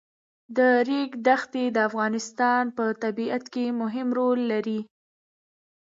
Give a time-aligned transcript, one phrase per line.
[0.57, 4.79] د ریګ دښتې د افغانستان په طبیعت کې مهم رول لري.